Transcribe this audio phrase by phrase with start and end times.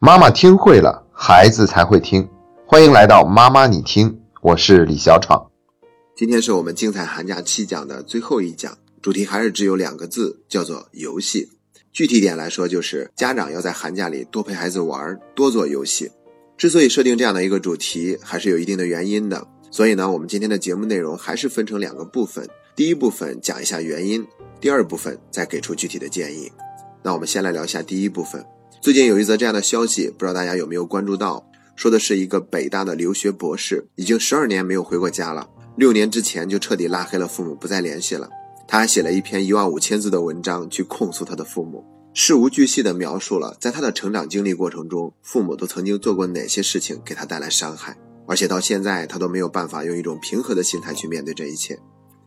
[0.00, 2.28] 妈妈听会了，孩子才会听。
[2.64, 5.50] 欢迎来到妈妈你听，我是李小闯。
[6.14, 11.48] 今天是我们精彩寒假七讲的最后一讲，主题还是只有两个字，叫做游戏。
[11.92, 16.12] 具体点来说，就是家长要在寒假里多陪孩子玩，多做游戏。
[16.56, 19.48] 之所以设定这样的一个主题，还是有一定的原因的。
[19.72, 22.48] 所以呢，我们今天的节目内容还是分成两个部分。
[22.76, 24.24] 第一部分讲一下原因，
[24.60, 26.52] 第二部分再给出具体的建议。
[27.02, 28.46] 那我们先来聊一下第一部分。
[28.80, 31.44] 最近有一则这样的消息，不知道大家有没有关注到？
[31.74, 38.30] 说的是一个北大的留学博士，已经十二年没有回过家了，六年之前就彻底拉黑了父母，不再联系了。
[38.68, 47.96] 他还写了一篇一万五千字的文章去控诉他的父母，事无巨细地描述了在他的成长经历过程中，父母都曾经做过哪些事情给他带来伤害，
[48.28, 51.76] 而且到现在他都没有办法用一种平和的心态去面对这一切。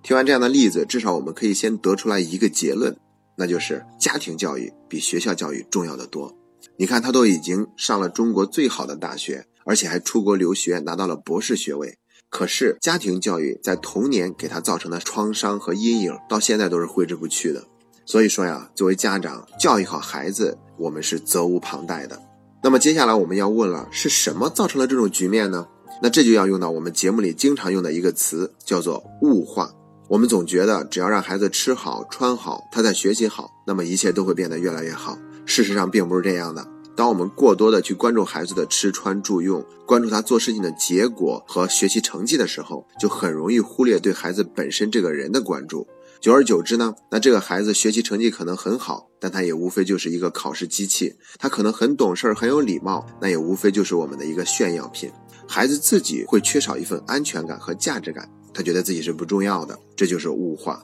[0.03, 2.97] 听完这样的例子，至少我们可以先得出来一个结论，
[3.37, 6.35] 那就是家庭教育比学校教育重要的多。
[6.77, 11.97] 你看，他都已经上了中国最好的大学，而且还出国留学拿到了博士学位。
[12.29, 17.63] 可是，家庭教育在童年给他造成的创伤和阴影，到现在都是挥之不去的。
[18.05, 22.19] 所以说呀，作为家长，教育好孩子，我们是责无旁贷的。
[22.63, 25.67] 那么接下来我们要问了，是什么造成了这种局面呢？
[26.01, 29.71] 那这就要用到我们节目里经常用的一个词，叫做物化。
[30.07, 35.17] 我们总觉得，只要让孩子吃好穿好，他在学习好，那么一切都会变得越来越好。
[35.53, 36.65] 事实上并不是这样的。
[36.95, 45.85] 当我们过多的去关注孩子的吃穿住用，关注他做事情的结果和学习成绩的时候，就很容易忽略对孩子本身这个人的关注。
[46.21, 51.13] 久而久之呢，那这个孩子学习成绩可能很好，但他也无非就是一个考试机器。
[51.37, 55.11] 他可能很懂事儿，很有礼貌，那也无非就是我们的一个炫耀品。
[55.45, 60.81] 孩子自己会缺少一份安全感和价值感，他觉得自己是不重要的，这就是物化。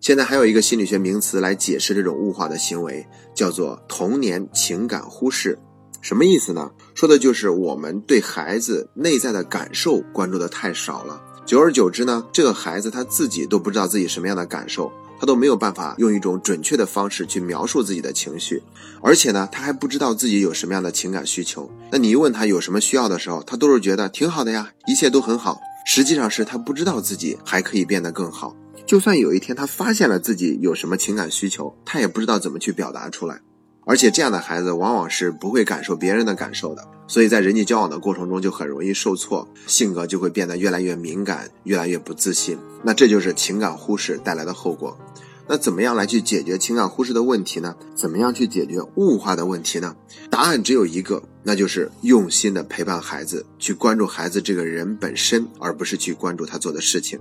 [0.00, 5.58] 现在还有一个心理学名词来解释这种物化的行为，叫做童年情感忽视。
[6.00, 6.70] 什么意思呢？
[6.94, 11.22] 说的就是我们对孩子内在的感受关注的太少了。
[11.44, 18.62] 久而久之呢，这个孩子他自己都不知道自己什么样的感受，他都没有办法用一种准确的方式去描述自己的情绪，
[19.02, 21.70] 而且呢，他还不知道自己有什么样的情感需求。
[21.92, 25.60] 那你一问他有什么需要的时候，他都是觉得挺好的呀，一切都很好。
[25.84, 28.56] 实际上是他不知道自己还可以变得更好。
[28.90, 33.40] 就算有一天他发现了自己有什么情感需求，他也不知道怎么去表达出来。
[33.86, 42.58] 而且这样的孩子往往是不会感受别人的感受的，所以在人际交往的过程中就很容易受挫，性格就会变得越来越敏感，越来越不自信。
[42.82, 44.98] 那这就是情感忽视带来的后果。
[45.46, 47.76] 那怎么样来去解决情感忽视的问题呢？
[47.94, 49.94] 怎么样去解决物化的问题呢？
[50.28, 57.20] 答案只有一个，那就是用心的陪伴孩子，去关注孩子这个人本身，而不是去关注他做的事情。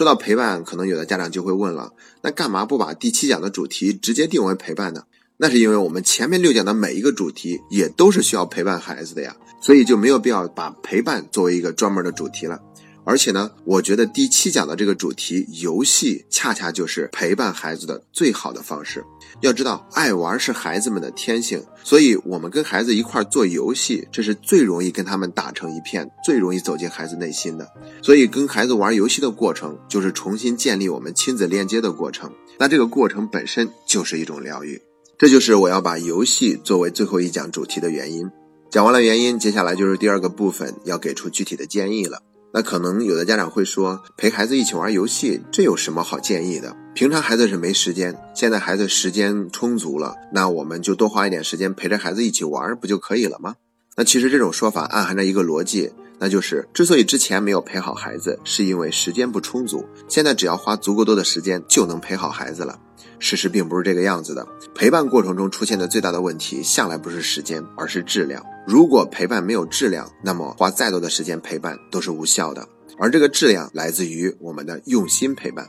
[0.00, 5.02] 说到陪伴，可能有的家长就会问了：那干嘛不把第七讲的主题直接定为陪伴呢？
[5.36, 12.62] 那是因为我们前面六讲的每一个主题也都是需要陪伴孩子的呀，所以就没有必要把陪伴作为一个专门的主题了。
[13.04, 19.04] 而且呢，我觉得第七讲的这个主题游戏，恰恰就是陪伴孩子的最好的方式。
[19.40, 27.66] 要知道，爱玩是孩子们的天性，所以我们跟孩子一块做游戏，这是最容易跟他们打成一片，最容易走进孩子内心的。
[28.02, 32.30] 所以，跟孩子玩游戏的过程，就是重新建立我们亲子链接的过程。
[32.58, 34.80] 那这个过程本身就是一种疗愈，
[35.16, 38.30] 这就是我要把游戏作为最后一讲主题的原因。
[38.70, 42.20] 讲完了原因，接下来就是第二个部分，要给出具体的建议了。
[42.52, 46.76] 那可能有的家长会说，陪孩子一起玩游戏，这有什么好建议的？
[46.94, 53.54] 平常孩子是没时间，现在孩子时间充足了，那我们就多花一点时间陪着孩子一起玩，不就可以了吗？
[53.96, 62.78] 那其实这种说法暗含着一个逻辑，那就是之所以之前没有陪好孩子，是因为时间不充足，现在只要花足够多的时间就能陪好孩子了。
[63.18, 68.44] 事实并不是这个样子的，陪伴过程中出现的最大的问题，向来不是时间，而是质量。
[68.66, 72.66] 如果陪伴没有质量，那么花再多的时间陪伴都是无效的。
[72.98, 75.66] 而这个质量来自于我们的用心陪伴。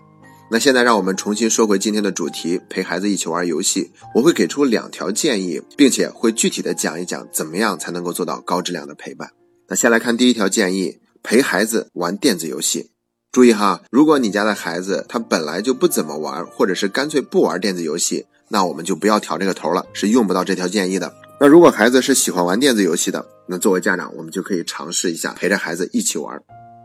[0.49, 9.31] 那现在让我们重新说回今天的主题，陪孩子一起玩游戏，我会给出两条建议，并且会具体的讲一讲怎么样才能够做到高质量的陪伴。
[9.69, 12.91] 那先来看第一条建议，陪孩子玩电子游戏。
[13.31, 21.13] 注意哈，如果你家的孩子他本来就不怎么玩，或者是干脆不玩电子游戏，那我们就不要调这个头了，是用不到这条建议的。
[21.39, 26.37] 那如果孩子是喜欢玩电子游戏的，那作为家长，我们就可以尝试一下陪着孩子一起玩。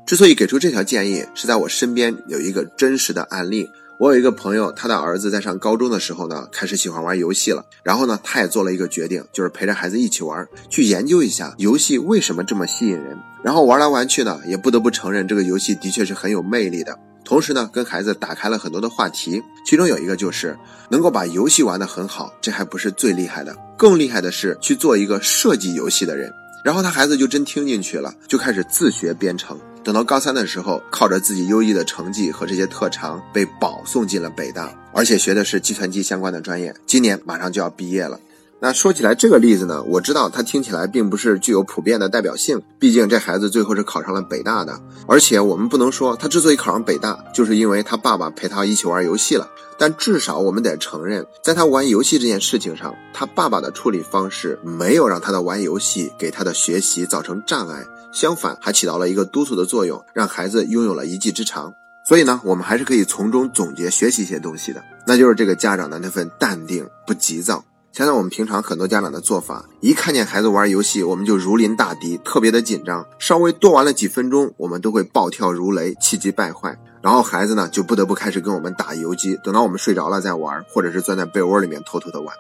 [0.07, 3.69] 之所以给出这条建议，是在我身边有一个真实的案例。
[3.99, 7.65] 我有一个朋友，他的儿子在上高中的时候呢，开始喜欢玩游戏了。
[7.83, 13.17] 然后呢，他也做了一个决定，就是陪着孩子一起玩，去研究一下游戏为什么这么吸引人。
[13.43, 16.99] 然后玩来玩去呢，也不得不承认这个游戏的确是很有魅力的。
[17.25, 20.59] 同时呢，跟孩子打开了很多的话题，其中有一个就是
[20.91, 23.57] 能够把游戏玩得很好，这还不是最厉害的。
[23.79, 26.31] 更厉害的是去做一个设计游戏的人。
[26.63, 29.59] 然后他孩子就真听进去了，就开始自学编程。
[29.87, 36.75] 等到高三的时候，靠着自己优异的成绩和这些特长，被保送进了北大，而且学的是计算机相关的专业。
[36.89, 38.19] 今年马上就要毕业了。
[38.59, 44.77] 那说起来这个例子呢，我知道他听起来并不是具有普遍的代表性，毕竟这孩子最后是考上了北大的。
[45.07, 49.49] 而且我们不能说他之所以考上北大，就是因为他爸爸陪他一起玩游戏了。
[49.79, 57.87] 但至少我们得承认，在他玩游戏这件事情上，他爸爸的处理方式没有让他的玩游戏给他的学习造成障碍，
[58.17, 61.75] 相反还起到了一个督促的作用，让孩子拥有了一技之长。
[62.09, 67.63] 所以呢，我们还是可以从中总结学习一些东西的，那就是这个家长的那份淡定不急躁。
[67.93, 76.75] 想想我们平常很多家长的做法，一看见孩子玩游戏，我们就如临大敌，特别的紧张，稍微多玩了几分钟，我们都会暴跳如雷，气急败坏。
[77.03, 82.35] 然后孩子呢，就不得不开始跟我们打游击，等到我们睡着了再玩，或者是钻在被窝里面偷偷的玩。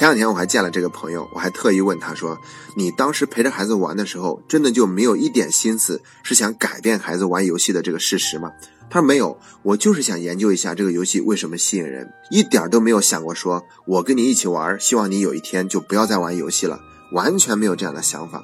[0.00, 2.38] 前两天我还见了这个朋友，我还特意问他说
[2.74, 8.50] ：“你当时陪着孩子玩的时候，真的就没有一点心思是想改变孩子玩游戏的这个事实吗？”
[8.88, 16.80] 他说：“没有，我就是想研究一下这个游戏为什么吸引人，一点都没有想过说我跟你一起玩，希望你有一天就不要再玩游戏了，
[17.12, 18.42] 完全没有这样的想法。”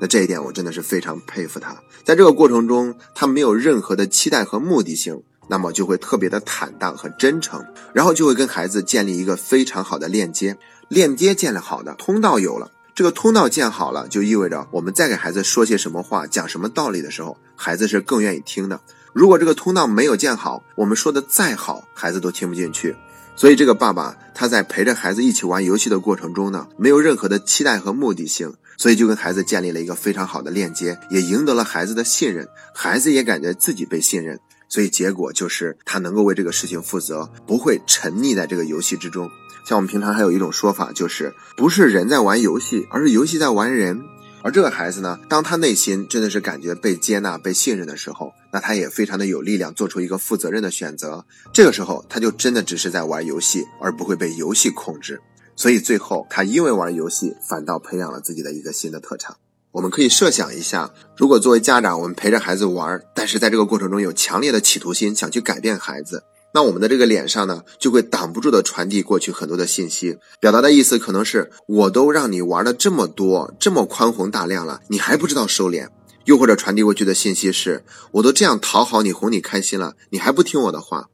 [0.00, 18.80] 那这一点我真的是非常佩服他，在这个过程中，他没有任何的期待和目的性，那么就会特别的坦荡和真诚，然后就会跟孩子建立一个非常好的链接，链接建立好的通道有了，这个通道建好了，就意味着我们再给孩子说些什么话，讲什么道理的时候，孩子是更愿意听的。
[19.12, 22.96] 如果这个通道没有建好，我们说的再好，孩子都听不进去。
[23.36, 28.54] 所以这个爸爸他在陪着孩子一起玩游戏的过程中呢，没有任何的期待和目的性。
[28.76, 34.38] 所以就跟孩子建立了一个非常好的链接，也赢得了孩子的信任，孩子也感觉自己被信任，
[34.68, 39.28] 所以结果就是他能够为这个事情负责，不会沉溺在这个游戏之中。
[39.68, 44.02] 像我们平常还有一种说法，就是不是人在玩游戏，而是游戏在玩人。
[44.42, 51.22] 而这个孩子呢，当他内心真的是感觉被接纳、被信任的时候，那他也非常的有力量，做出一个负责任的选择。
[51.52, 55.20] 这个时候，他就真的只是在玩游戏，而不会被游戏控制。
[55.54, 59.36] 所以最后，他因为玩游戏，反倒培养了自己的一个新的特长。
[59.72, 66.24] 我们可以设想一下，如果作为家长，我们陪着孩子玩，但是在这个过程中有强烈的企图心，想去改变孩子，
[66.54, 75.88] 那我们的这个脸上呢，就会挡不住的传递过去很多的信息，表达的意思可能是：我都让你玩了这么多，这么宽宏大量了，你还不知道收敛；
[76.24, 81.08] 又或者传递过去的信息是：我都这样讨好你，哄你开心了，你还不听我的话。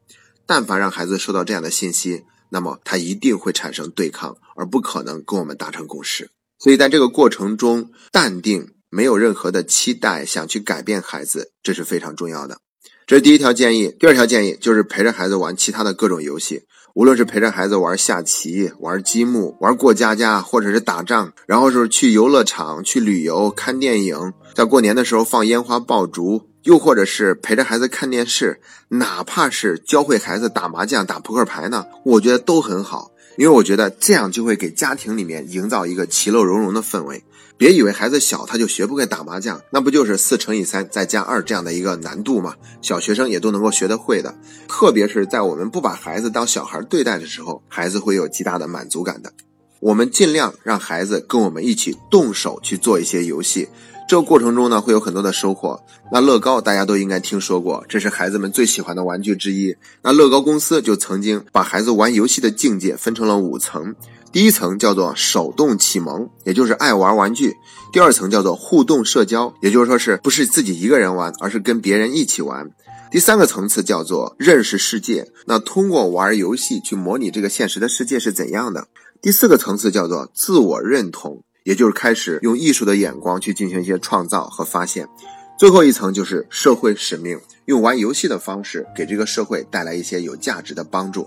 [0.46, 6.30] 但凡让孩子收到这样的信息，那么他一定会产生对抗，而不可能跟我们达成共识。
[6.58, 12.58] 所以在这个过程中，淡定，没有任何的期待，想去改变孩子，这是非常重要的。
[13.06, 13.94] 这是第一条建议。
[13.98, 16.62] 第二条建议就是陪着孩子玩其他的各种游戏，
[16.94, 26.48] 无论是陪着孩子玩下棋、玩积木、玩过家家，或者是打仗，然后是去游乐场、去旅游、看电影，在过年的时候放烟花爆竹。
[26.64, 28.58] 又或者是陪着孩子看电视，
[28.88, 33.10] 哪怕是教会孩子打麻将、打扑克牌呢，我觉得都很好。
[33.36, 37.22] 因为我觉得这样就会给家庭里面营造一个其乐融融的氛围。
[37.56, 42.56] 别以为孩子小他就学不会打麻将，那不就是四乘以三再加二这样的一个难度吗？
[42.82, 44.34] 小学生也都能够学得会的。
[44.66, 49.32] 特别是在我们不把孩子当小孩对待的时候，孩子会有极大的满足感的。
[49.78, 53.68] 我们尽量让孩子跟我们一起动手去做一些游戏。
[54.06, 55.80] 这个过程中呢，会有很多的收获。
[56.12, 59.74] 那乐高大家都应该听说过，这是孩子们最喜欢的玩具之一。
[60.02, 63.94] 那乐高公司就曾经把孩子玩游戏的境界分成了五层，
[64.30, 67.52] 第一层叫做手动启蒙，也就是爱玩玩具；
[67.92, 72.66] 第二层叫做互动社交，也就是说是不是自己一个人玩，而是跟别人一起玩；
[73.10, 78.82] 第三个层次叫做认识世界，那通过玩游戏去模拟这个现实的世界是怎样的；
[79.22, 81.42] 第四个层次叫做自我认同。
[81.64, 85.08] 也就是开始用艺术的眼光去进行一些创造和发现，
[85.58, 91.26] 最后一层就是社会使命，用玩游戏的方式给这个社会带来一些有价值的帮助。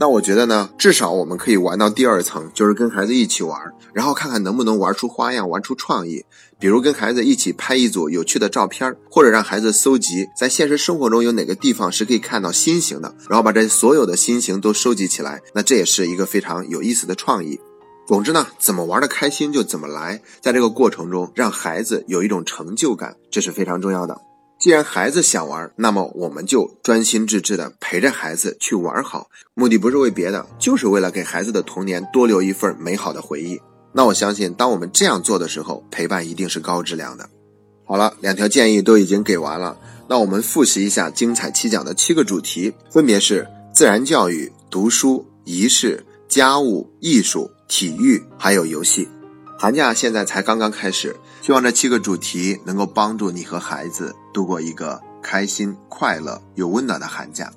[0.00, 3.60] 那我觉得呢，至少我们可以玩到第二层，就是跟孩子一起玩，
[3.92, 6.24] 然后看看能不能玩出花样，玩出创意。
[6.60, 15.40] 比如跟孩子一起拍一组有趣的照片，或者让孩子搜集在现实生活中有哪个地方是可以看到心形的，然后把这所有的心形都收集起来。
[15.54, 17.58] 那这也是一个非常有意思的创意。
[18.08, 24.18] 总之呢，怎么玩的开心就怎么来，在这个过程中让孩子有一种成就感，这是非常重要的。
[24.58, 33.60] 既然孩子想玩，那么我们就专心致志的陪着孩子去玩好，目的不是为别的，就是为了给孩子的童年多留一份美好的回忆。
[33.92, 37.28] 那我相信，当我们这样做的时候，陪伴一定是高质量的。
[37.84, 39.76] 好了，两条建议都已经给完了，
[40.08, 47.50] 那我们复习一下精彩七讲的七个主题，分别是自然教育、读书、仪式、家务、艺术。
[47.70, 49.06] 体育还有游戏。
[49.58, 57.52] 寒假现在才刚刚开始，希望这七个主题能够帮助你和孩子度过一个开心、快乐又温暖的寒假。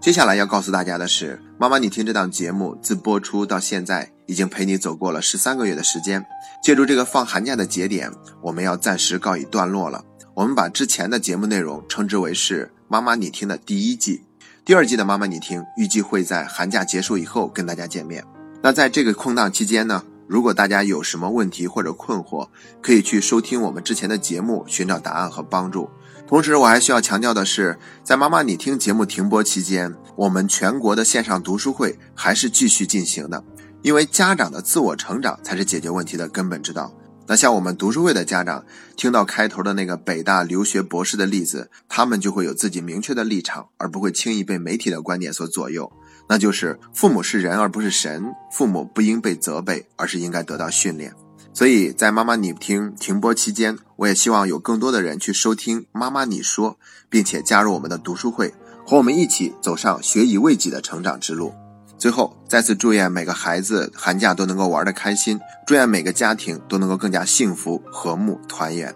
[0.00, 6.24] 接下来要告诉大家的是，妈妈，你听这档节目自播出到现在，已经陪你走过了十三个月的时间。
[6.62, 10.04] 借助这个放寒假的节点，我们要暂时告一段落了。
[10.34, 14.22] 我们把之前的节目内容称之为是“妈妈你听”的第一季。
[14.64, 18.24] 第二季的“妈妈你听”预计会在寒假结束以后跟大家见面。
[18.62, 20.04] 那在这个空档期间呢？
[20.28, 22.48] 如果大家有什么问题或者困惑，
[22.80, 25.90] 可以去收听我们之前的节目，寻找答案和帮助。
[26.28, 33.42] 同时，我还需要强调的是，在妈妈你听节目停播期间，我们全国的线上读书会还是继续进行的。
[33.82, 36.92] 因为家长的自我成长才是解决问题的根本之道。
[37.30, 38.64] 那像我们读书会的家长，
[38.96, 45.92] 听到开头的那个北大留学博士的例子，他们就会有自己明确的立场，而不会轻易被媒体的观点所左右。
[46.28, 51.14] 那就是父母是人而不是神，父母不应被责备，而是应该得到训练。
[51.54, 58.52] 所以在妈妈你听停播期间，我也希望有更多的人去收听妈妈你说，并且加入我们的读书会，
[58.84, 61.54] 和我们一起走上学以为己的成长之路。
[62.00, 68.94] 最后，再次祝愿每个孩子寒假都能够玩得开心，祝愿每个家庭都能够更加幸福、和睦、团圆。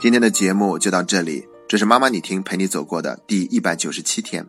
[0.00, 4.44] 今天的节目就到这里，这是妈妈你听陪你走过的第一百九十七天。